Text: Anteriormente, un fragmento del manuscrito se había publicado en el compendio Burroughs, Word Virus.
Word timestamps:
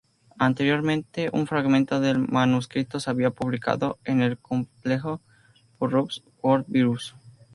Anteriormente, 0.39 1.29
un 1.31 1.45
fragmento 1.45 1.99
del 1.99 2.17
manuscrito 2.17 2.99
se 2.99 3.11
había 3.11 3.29
publicado 3.29 3.99
en 4.03 4.23
el 4.23 4.39
compendio 4.39 5.21
Burroughs, 5.79 6.23
Word 6.41 6.65
Virus. 6.67 7.13